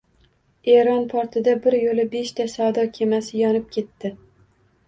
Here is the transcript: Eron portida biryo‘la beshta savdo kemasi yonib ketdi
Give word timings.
Eron 0.75 1.03
portida 1.11 1.53
biryo‘la 1.67 2.07
beshta 2.15 2.47
savdo 2.57 2.87
kemasi 2.97 3.41
yonib 3.45 3.73
ketdi 3.77 4.13